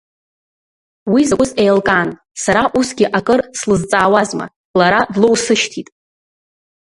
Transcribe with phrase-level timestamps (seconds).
[1.13, 2.09] Уи закәыз еилкаан,
[2.43, 4.45] сара усгьы акыр слызҵаауазма,
[4.79, 5.87] лара длоусышьҭит.